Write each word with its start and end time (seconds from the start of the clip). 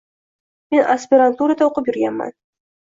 Men 0.77 0.89
aspiranturada 0.95 1.69
oʻqib 1.71 1.95
yurganman 1.95 2.37